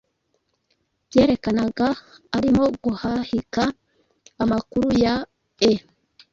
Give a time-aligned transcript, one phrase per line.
[1.07, 1.87] byerekanaga
[2.37, 3.65] arimo guhakiha
[4.43, 5.15] amakuru ya
[5.71, 5.73] e,